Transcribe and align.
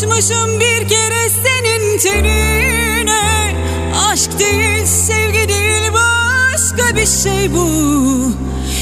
Alışmışım 0.00 0.60
bir 0.60 0.88
kere 0.88 1.28
senin 1.28 1.98
tenine. 1.98 3.54
Aşk 4.08 4.38
değil 4.38 4.86
sevgi 4.86 5.48
değil 5.48 5.92
başka 5.92 6.96
bir 6.96 7.06
şey 7.06 7.54
bu. 7.54 7.68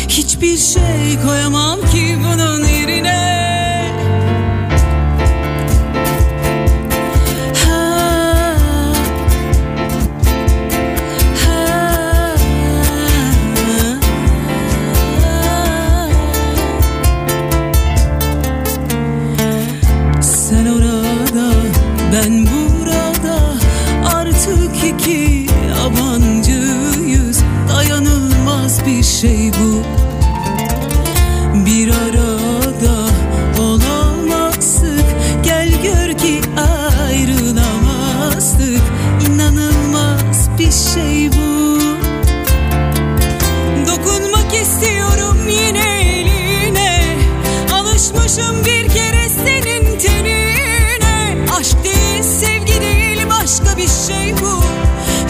Hiçbir 0.08 0.56
şey 0.56 1.22
koyamam 1.26 1.80
ki 1.80 2.18
bunun 2.24 2.64
yerine. 2.64 3.57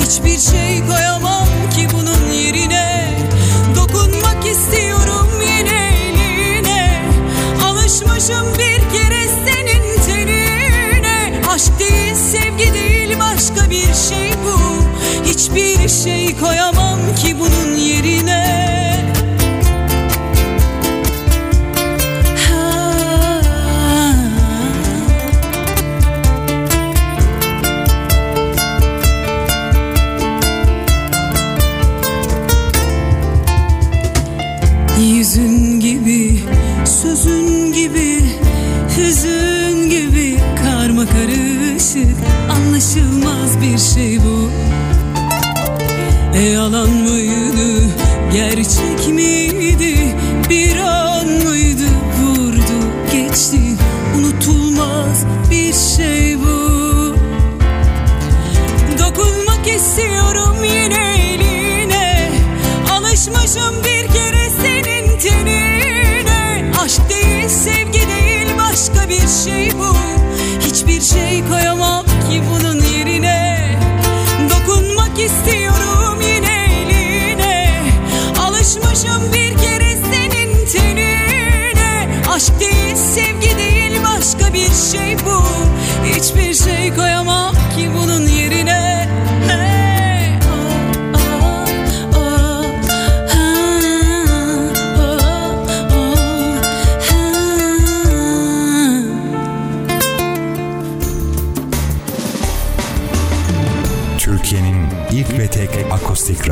Hiçbir 0.09 0.39
şey 0.39 0.87
koyamam 0.87 1.49
ki 1.77 1.89
bunun 1.93 2.33
yerine. 2.33 3.19
Dokunmak 3.77 4.47
istiyorum 4.47 5.29
yine 5.43 5.91
eline. 6.07 7.03
Alışmışım 7.65 8.47
bir 8.59 8.99
kere 8.99 9.29
senin 9.47 10.03
tenine. 10.07 11.43
Aşk 11.51 11.79
değil 11.79 12.15
sevgi 12.15 12.75
değil 12.75 13.19
başka 13.19 13.71
bir 13.71 13.95
şey 14.09 14.33
bu. 14.45 14.59
Hiçbir 15.25 15.89
şey 15.89 16.37
koyamam 16.41 16.78
Ne 46.39 46.45
yalan 46.45 46.91
mıydı 46.91 47.95
gerçek 48.33 49.09
mi? 49.09 49.48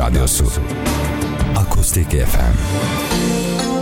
Radyosu. 0.07 0.45
Akustik 1.55 2.07
FM 2.07 3.76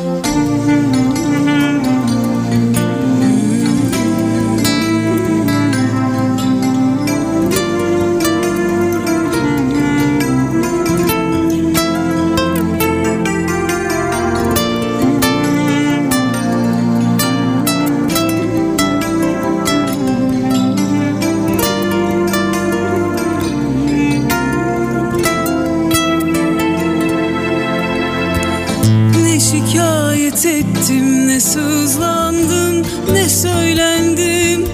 nefret 30.35 30.65
ettim 30.65 31.27
ne 31.27 31.39
sızlandım 31.39 32.85
ne 33.11 33.29
söylendim 33.29 34.65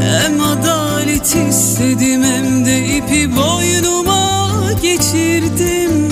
Hem 0.00 0.40
adalet 0.40 1.36
istedim 1.50 2.22
hem 2.22 2.64
de 2.64 2.86
ipi 2.86 3.36
boynuma 3.36 4.72
geçirdim. 4.82 6.08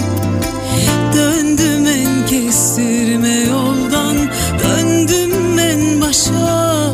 Döndüm 1.14 1.86
en 1.86 2.26
kestirme 2.26 3.34
yoldan 3.34 4.16
döndüm 4.64 5.58
en 5.58 6.00
başa. 6.00 6.92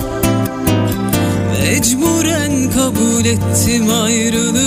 Mecburen 1.52 2.70
kabul 2.70 3.25
ettim 3.25 3.90
ayrılığı 4.02 4.62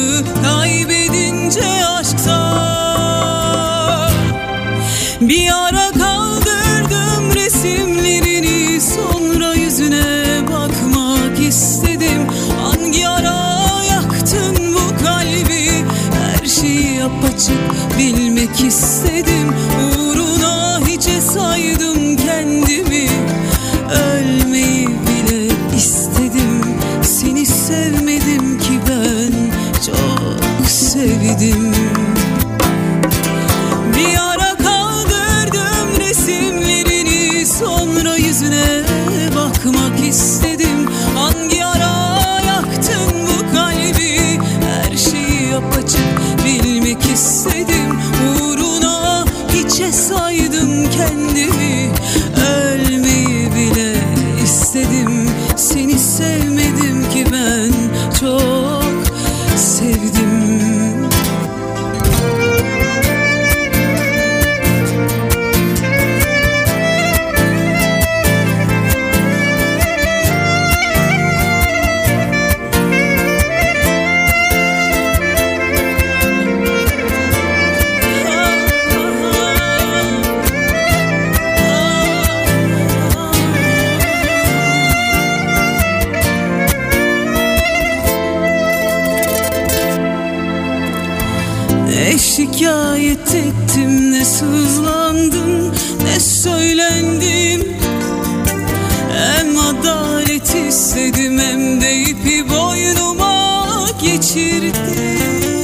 geçirdim. 104.25 105.63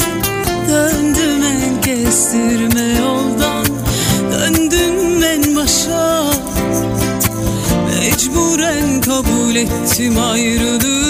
Döndüm 0.70 1.44
en 1.44 1.82
kestirme 1.82 3.00
yoldan. 3.00 3.66
Döndüm 4.32 5.24
en 5.24 5.56
başa. 5.56 6.24
Mecburen 7.88 9.02
kabul 9.02 9.56
ettim 9.56 10.20
ayrılığı 10.20 11.01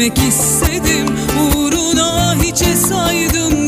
bilmek 0.00 0.18
istedim. 0.18 1.06
Uğruna 1.40 2.34
hiçe 2.42 2.76
saydım 2.76 3.59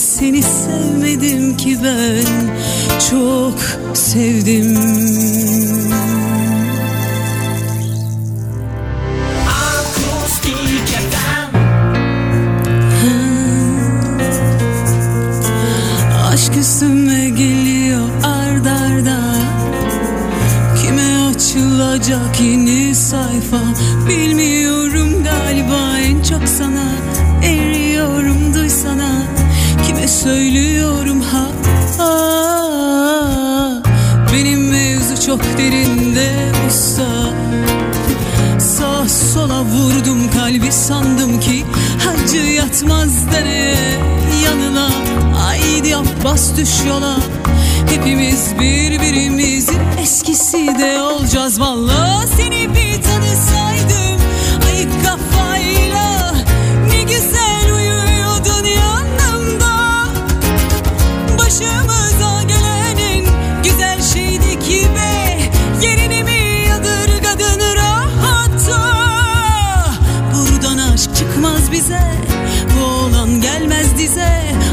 Seni 0.00 0.42
sevmedim 0.42 1.56
ki 1.56 1.78
ben 1.84 2.24
Çok 3.10 3.58
sevdim. 3.94 4.78
Aşk 16.32 16.56
üstüme 16.56 17.28
geliyor 17.28 18.08
ard 18.24 18.66
arda. 18.66 19.18
Kime 20.82 21.16
açılacak 21.30 22.40
yeni 22.40 22.94
sayfa 22.94 23.60
Bilmiyorum 24.08 24.51
söylüyorum 30.22 31.20
ha, 31.20 31.46
ha. 31.98 32.12
Benim 34.32 34.70
mevzu 34.70 35.26
çok 35.26 35.40
derinde 35.58 36.52
usta 36.68 37.08
Sağa 38.58 39.08
sola 39.08 39.62
vurdum 39.62 40.30
kalbi 40.30 40.72
sandım 40.72 41.40
ki 41.40 41.64
Hacı 42.06 42.36
yatmaz 42.36 43.32
dereye 43.32 43.98
yanına 44.44 44.90
Haydi 45.36 45.88
yap 45.88 46.06
bas 46.24 46.56
düş 46.56 46.86
yola 46.88 47.16
Hepimiz 47.90 48.54
birbirimizin 48.60 49.80
eskisi 50.02 50.66
de 50.78 51.00
olacağız 51.00 51.60
Vallahi 51.60 52.28
seni 52.36 52.68
bir 52.74 53.02
tanısaydım 53.02 53.71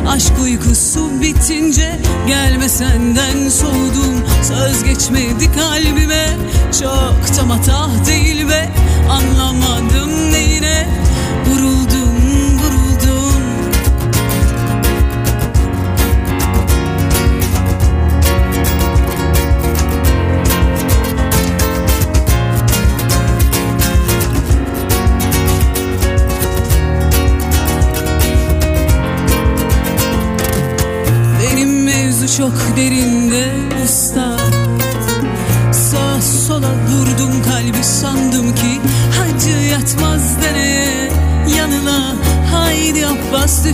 Aşk 0.10 0.34
uykusu 0.44 1.22
bitince 1.22 2.00
Gelme 2.28 2.70
senden 2.70 3.50
soğudum. 3.50 4.24
Söz 4.44 4.84
geçmedi 4.84 5.52
kalbime 5.52 6.38
Çok 6.80 7.48
matah 7.48 8.06
değil 8.06 8.50
be. 8.50 8.70
Anlamadım 9.10 10.32
neyine 10.32 10.88
vuruldum 11.48 11.99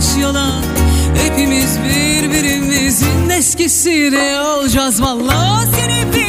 Düş 0.06 0.22
yola 0.22 0.62
Hepimiz 1.14 1.78
birbirimizin 1.80 3.30
eskisi 3.30 4.12
de 4.12 4.40
olacağız 4.40 5.02
Vallahi 5.02 5.66
seni 5.66 6.12
bir 6.14 6.25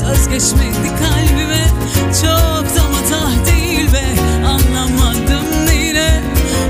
soğudum 0.00 0.16
Söz 0.16 0.28
geçmedi 0.28 0.88
kalbime. 0.98 1.66
Çok 2.22 2.76
da 2.76 2.88
matah 2.88 3.46
değil 3.46 3.92
be 3.92 4.04
Anlamadım 4.46 5.66
neyine. 5.66 6.22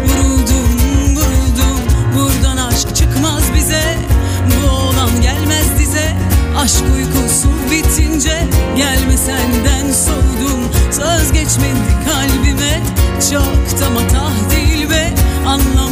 Vuruldum 0.04 1.16
vuruldum 1.16 1.80
Buradan 2.14 2.56
aşk 2.56 2.96
çıkmaz 2.96 3.42
bize. 3.56 3.98
Bu 4.46 4.70
olan 4.70 5.22
gelmez 5.22 5.78
dize 5.78 6.16
Aşk 6.58 6.84
uykusu 6.96 7.48
bitince. 7.70 8.46
Gelme 8.76 9.16
senden 9.16 9.92
soğudum 9.92 10.60
Söz 10.90 11.32
geçmedi 11.32 11.90
kalbime. 12.06 12.80
Çok 13.30 13.80
da 13.80 13.90
matah 13.90 14.50
değil 14.50 14.90
be 14.90 15.14
Anlamadım 15.46 15.89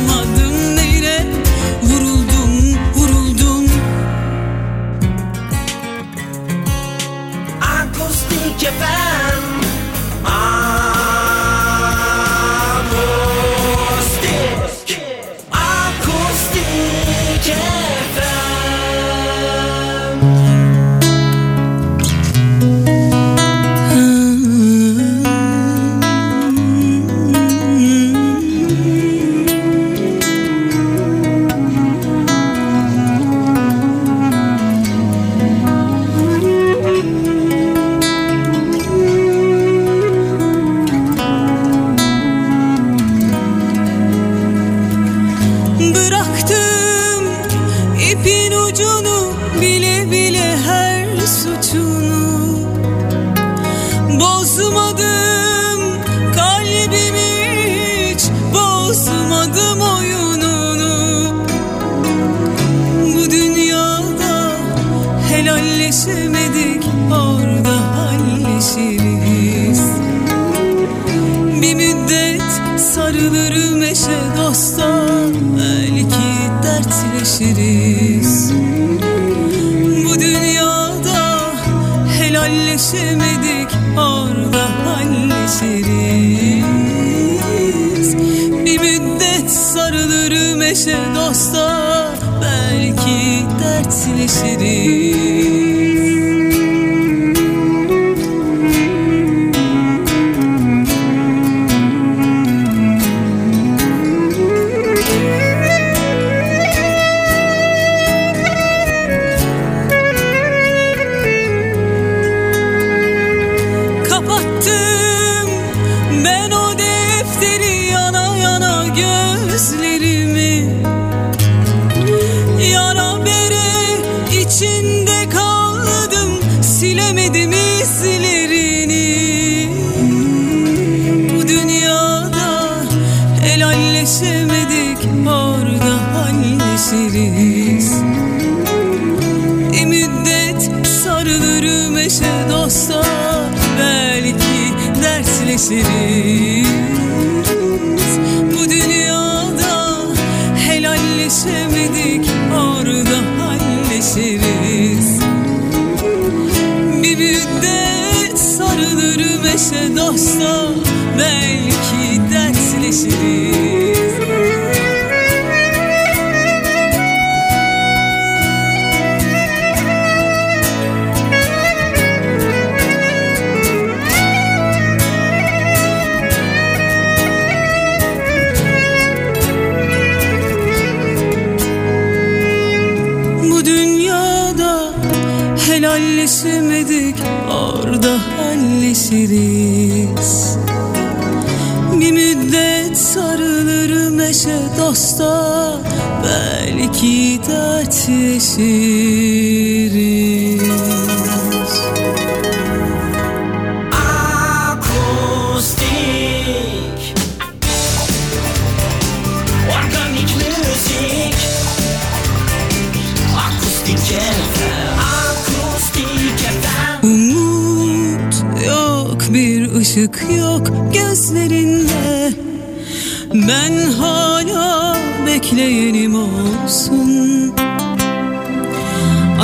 rir. 94.88 95.57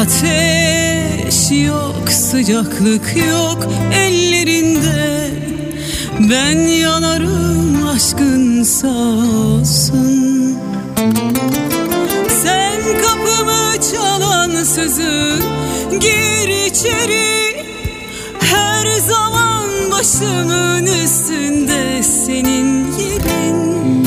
Ateş 0.04 1.50
yok 1.50 2.08
sıcaklık 2.10 3.16
yok 3.16 3.66
ellerinde. 3.94 5.30
Ben 6.30 6.58
yanarım 6.58 7.88
aşkın 7.88 8.62
sağ 8.62 8.88
olsun. 8.88 10.58
Sen 12.42 12.80
kapımı 13.02 13.74
çalansızın 13.92 15.40
gir 16.00 16.48
içeri. 16.66 17.64
Her 18.40 18.86
zaman 19.00 19.68
başımın 19.92 20.86
üstünde 20.86 22.02
senin 22.02 22.92
yerin. 22.92 24.04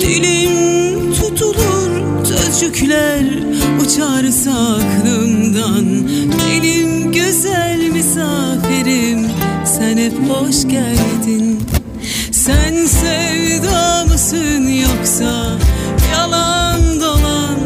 Dilim 0.00 0.71
sözcükler 2.52 3.24
uçarsa 3.80 4.50
aklımdan 4.50 6.08
Benim 6.38 7.12
güzel 7.12 7.88
misafirim 7.92 9.30
sen 9.64 9.96
hep 9.96 10.12
hoş 10.30 10.62
geldin. 10.62 11.60
Sen 12.32 12.86
sevda 12.86 14.04
mısın 14.04 14.68
yoksa 14.68 15.58
yalan 16.12 17.00
dolan? 17.00 17.58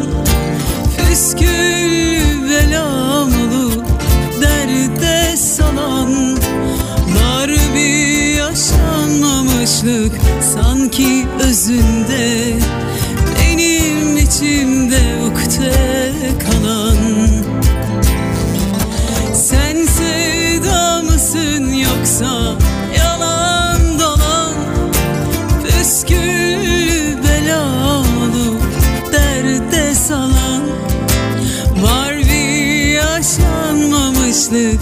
Püskül 0.97 2.49
belam 2.49 3.29
olup 3.29 3.85
derde 4.41 5.37
salan? 5.37 6.37
Var 7.07 7.49
bir 7.75 8.35
yaşanmamışlık 8.37 10.11
sanki 10.53 11.25
özünde 11.39 12.53
yoksa 22.21 22.55
yalan 22.97 23.99
dolan 23.99 24.53
Püskül 25.63 27.23
belalı 27.23 28.59
derde 29.13 29.95
salan 29.95 30.61
Var 31.83 32.15
bir 32.15 32.93
yaşanmamışlık 32.93 34.81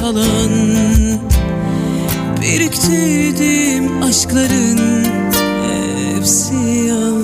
kalan 0.00 0.50
Biriktirdiğim 2.40 4.02
aşkların 4.02 5.04
hepsi 6.16 6.54
yalan. 6.54 7.17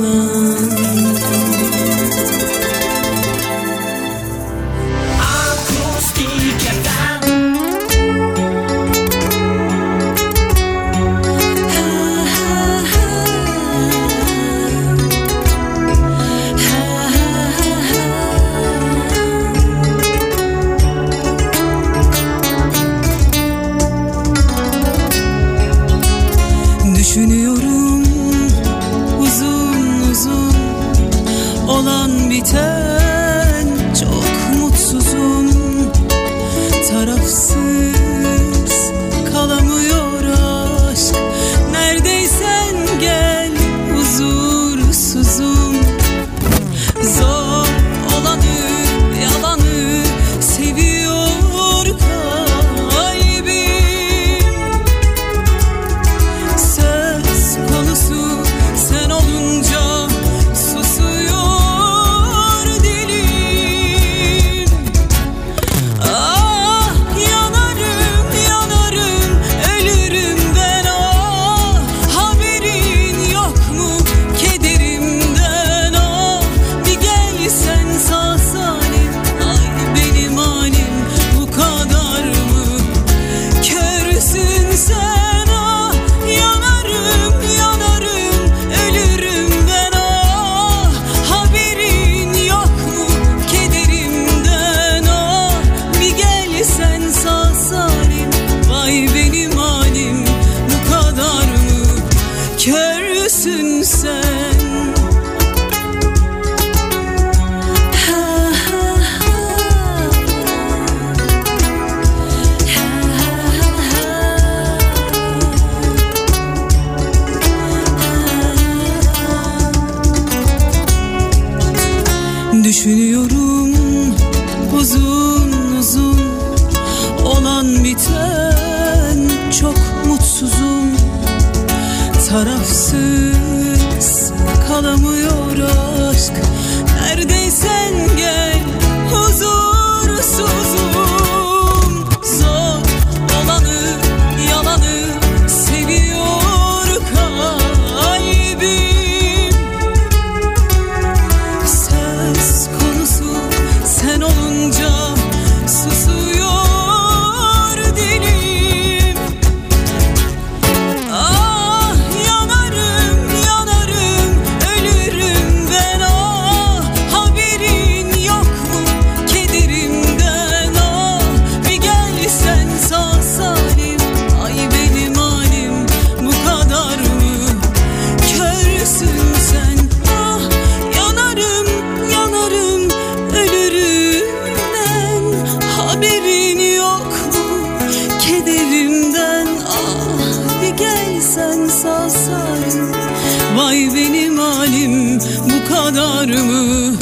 benim 193.94 194.38
halim 194.38 195.18
bu 195.20 195.74
kadar 195.74 196.28
mı? 196.28 196.94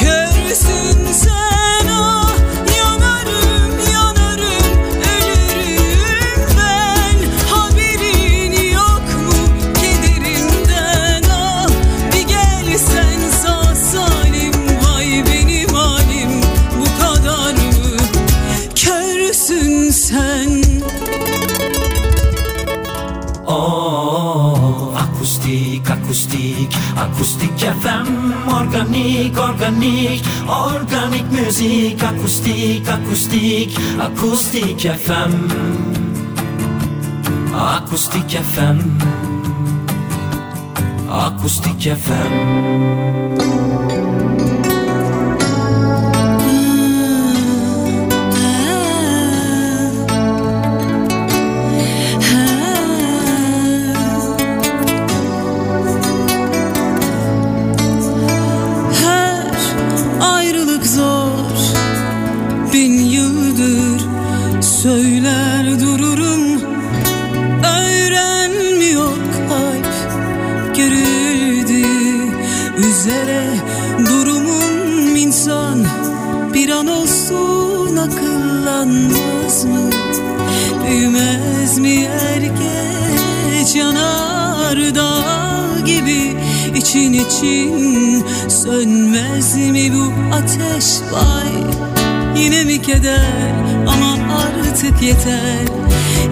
Kör 0.00 0.33
Akustik 27.24 27.56
FM 27.80 28.06
Organik 28.52 29.38
organik. 29.38 30.24
Organik 30.48 31.24
müzik 31.32 32.02
Akustik 32.02 32.88
akustik. 32.88 33.78
Akustik 34.00 34.80
FM 34.80 35.32
Akustik 37.54 38.38
FM 38.54 38.78
Akustik 41.08 41.96
FM 41.96 44.13
bin 62.74 62.98
yıldır 62.98 64.00
söyler 64.60 65.80
dururum. 65.80 66.60
Öğrenmiyor 67.64 69.12
kalp 69.48 69.86
gerildi 70.74 71.86
üzere. 72.76 73.44
Durumum 73.98 75.16
insan 75.16 75.84
bir 76.54 76.68
an 76.68 76.86
olsun 76.86 77.96
akıllanmaz 77.96 79.64
mı? 79.64 79.90
Büyümez 80.86 81.78
mi 81.78 81.94
er 82.04 82.40
geç 82.40 83.76
yanar 83.76 84.94
dağ 84.94 85.24
gibi? 85.86 86.36
İçin 86.74 87.12
için 87.12 88.24
sönmez 88.48 89.56
mi 89.56 89.92
bu 89.94 90.12
ateş? 90.34 90.86
Vay! 91.12 91.73
Yine 92.36 92.64
mi 92.64 92.82
keder? 92.82 93.54
Ama 93.88 94.18
artık 94.36 95.02
yeter. 95.02 95.64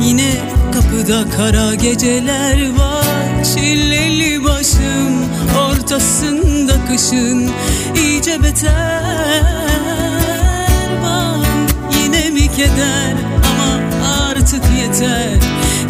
Yine 0.02 0.32
kapıda 0.72 1.30
kara 1.36 1.74
geceler 1.74 2.70
var. 2.76 3.44
Çilleli 3.54 4.44
başım 4.44 5.24
ortasında 5.70 6.72
kışın 6.88 7.50
iyice 7.96 8.42
beter. 8.42 9.42
Var 11.02 11.46
Yine 12.02 12.30
mi 12.30 12.48
keder? 12.56 13.14
Ama 13.50 13.80
artık 14.30 14.62
yeter. 14.80 15.38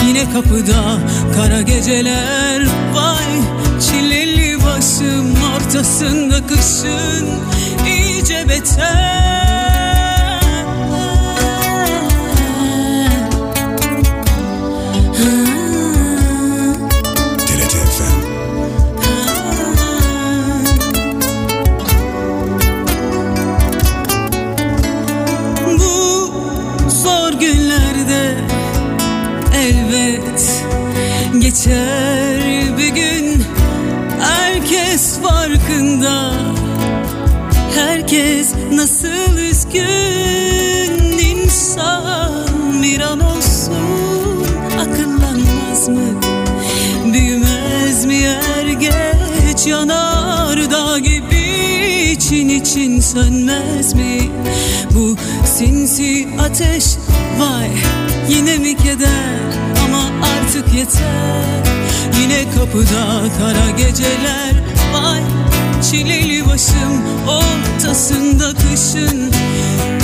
Yine 0.09 0.33
kapıda 0.33 0.99
kara 1.37 1.63
geceler 1.63 2.67
Vay 2.95 3.25
çileli 3.81 4.59
başım 4.65 5.35
ortasında 5.57 6.47
kışın 6.47 7.29
iyice 7.87 8.49
beter 8.49 9.42
için 52.63 53.01
sönmez 53.01 53.95
mi? 53.95 54.31
Bu 54.95 55.17
sinsi 55.45 56.29
ateş 56.41 56.85
vay 57.39 57.71
yine 58.29 58.59
mi 58.59 58.77
keder? 58.77 59.41
Ama 59.85 60.03
artık 60.27 60.75
yeter. 60.75 61.63
Yine 62.21 62.51
kapıda 62.55 63.23
kara 63.39 63.71
geceler 63.71 64.55
vay 64.95 65.21
çileli 65.91 66.47
başım 66.47 67.03
ortasında 67.27 68.53
kışın. 68.53 69.33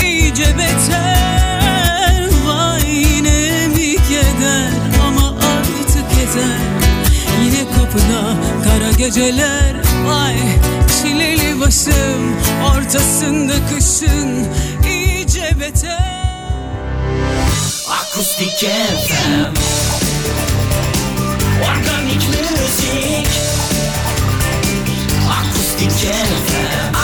İyice 0.05 0.47
beter 0.59 2.29
Vay 2.47 2.83
yine 2.89 3.69
mi 3.69 3.97
keder? 3.97 4.71
Ama 5.09 5.29
artık 5.29 6.19
yeter. 6.19 6.59
Yine 7.45 7.65
kapıda 7.77 8.37
kara 8.65 8.91
geceler 8.99 9.75
Vay 10.07 10.35
başım 11.61 12.37
ortasında 12.77 13.53
kışın 13.67 14.47
iyice 14.87 15.57
beter. 15.61 16.19
Akustik 17.91 18.59
FM 18.59 19.55
Organik 21.63 22.29
müzik. 22.29 23.29
Akustik 25.31 25.91
FM 25.91 26.98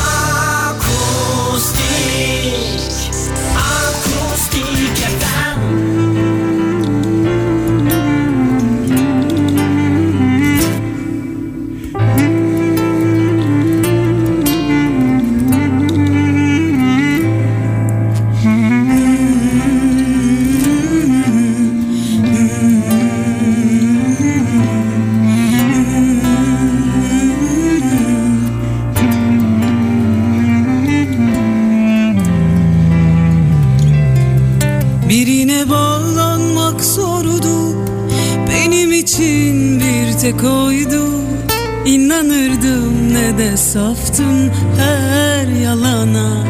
saftım 43.74 44.50
her 44.78 45.46
yalana. 45.46 46.44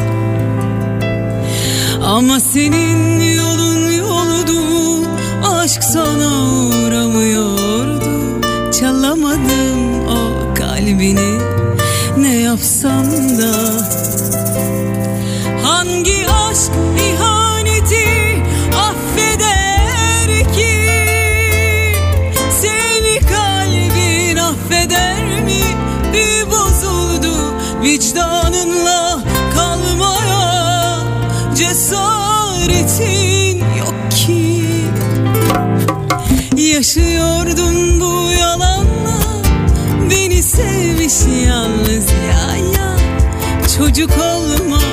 Ama 2.05 2.39
senin 2.39 3.19
yolun 3.35 3.91
yoldu 3.91 4.59
Aşk 5.55 5.83
sana 5.83 6.29
uğramıyordu. 6.67 8.41
Çalamadım 8.79 10.07
o 10.07 10.53
kalbini 10.53 11.39
Ne 12.17 12.35
yapsam 12.35 13.05
da? 13.37 13.53
Hangi 15.63 16.25
aşk 16.29 16.71
Çocuk 43.77 44.11
olma 44.17 44.84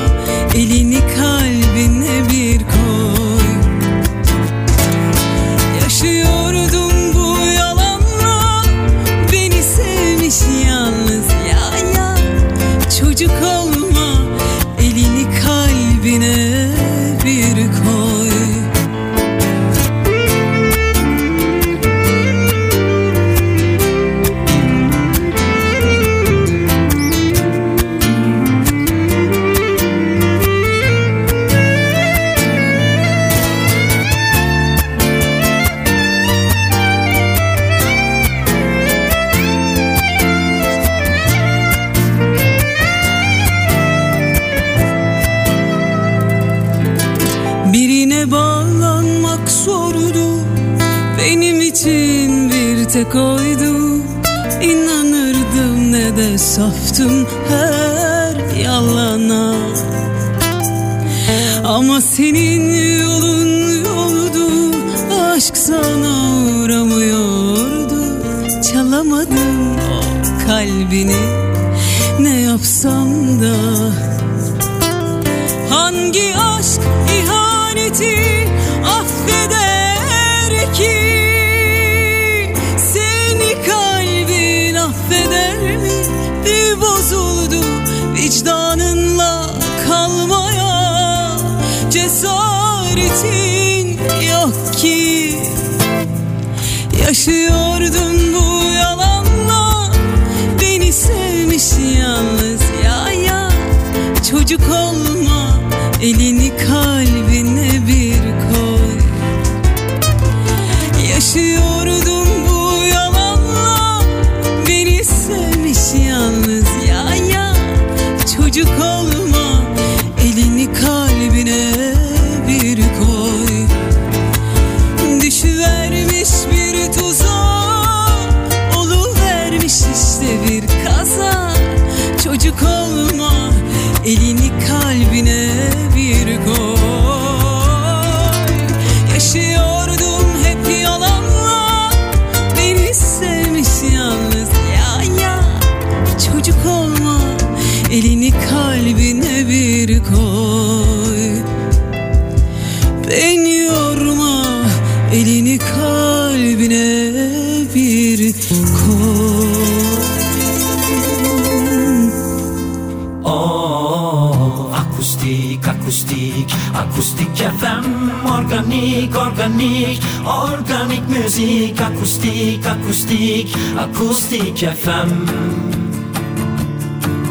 Acoustic, 165.65 166.47
acoustic 166.75 167.29
FM 167.29 167.85
organic, 168.27 169.15
organic, 169.15 169.99
organic 170.27 171.09
music, 171.09 171.81
acoustic, 171.81 172.65
acoustic, 172.67 173.49
acoustic 173.79 174.55
FM 174.55 175.73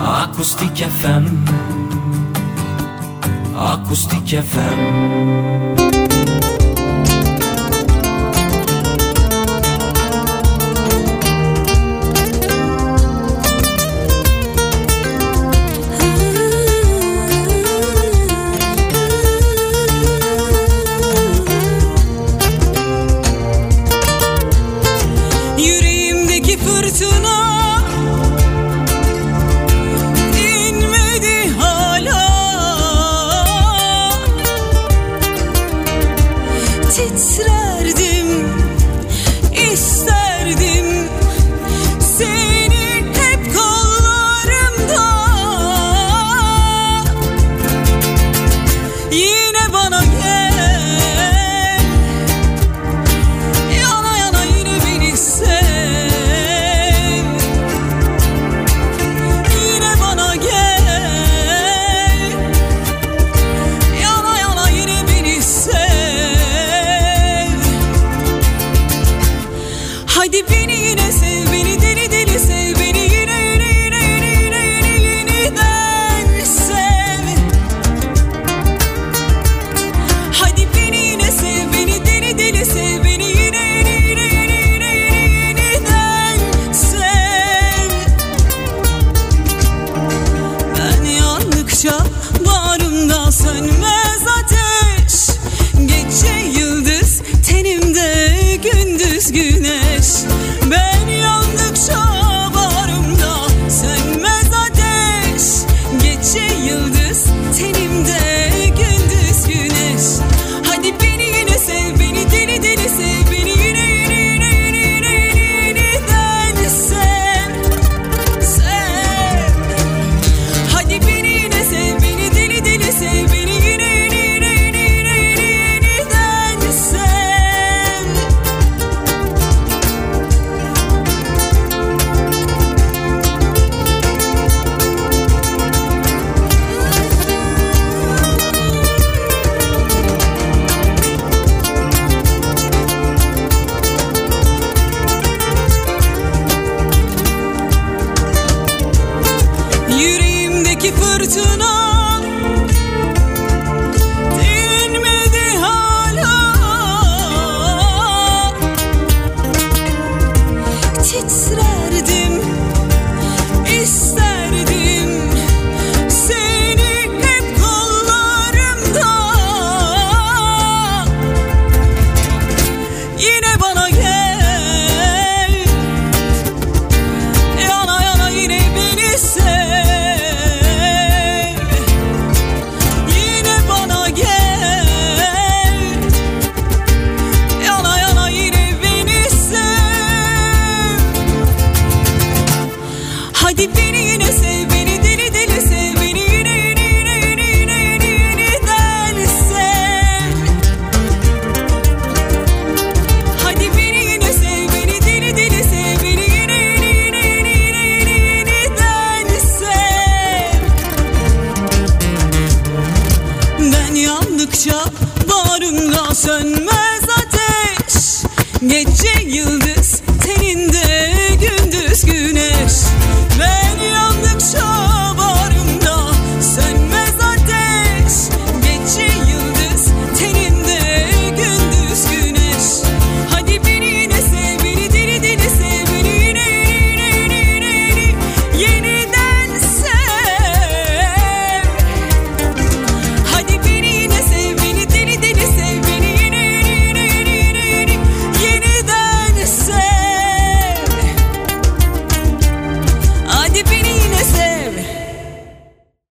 acoustic 0.02 0.74
FM 0.74 1.26
acoustic 3.56 4.26
FM 4.42 5.91